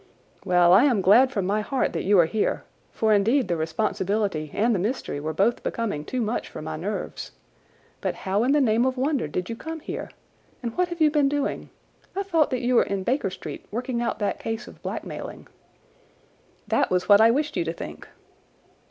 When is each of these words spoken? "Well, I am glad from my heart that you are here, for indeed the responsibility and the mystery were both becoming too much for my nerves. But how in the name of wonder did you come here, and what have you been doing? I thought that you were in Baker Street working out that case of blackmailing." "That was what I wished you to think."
"Well, 0.43 0.73
I 0.73 0.85
am 0.85 1.01
glad 1.01 1.31
from 1.31 1.45
my 1.45 1.61
heart 1.61 1.93
that 1.93 2.05
you 2.05 2.17
are 2.17 2.25
here, 2.25 2.63
for 2.91 3.13
indeed 3.13 3.47
the 3.47 3.55
responsibility 3.55 4.49
and 4.51 4.73
the 4.73 4.79
mystery 4.79 5.19
were 5.19 5.31
both 5.31 5.61
becoming 5.61 6.05
too 6.05 6.21
much 6.21 6.49
for 6.49 6.59
my 6.59 6.75
nerves. 6.75 7.33
But 8.01 8.15
how 8.15 8.43
in 8.43 8.51
the 8.51 8.61
name 8.61 8.83
of 8.83 8.97
wonder 8.97 9.27
did 9.27 9.47
you 9.47 9.55
come 9.55 9.79
here, 9.79 10.09
and 10.63 10.75
what 10.75 10.87
have 10.87 11.01
you 11.01 11.11
been 11.11 11.29
doing? 11.29 11.69
I 12.17 12.23
thought 12.23 12.49
that 12.49 12.61
you 12.61 12.73
were 12.73 12.81
in 12.81 13.03
Baker 13.03 13.29
Street 13.29 13.63
working 13.69 14.01
out 14.01 14.17
that 14.17 14.39
case 14.39 14.67
of 14.67 14.81
blackmailing." 14.81 15.45
"That 16.67 16.89
was 16.89 17.07
what 17.07 17.21
I 17.21 17.29
wished 17.29 17.55
you 17.55 17.63
to 17.63 17.73
think." 17.73 18.07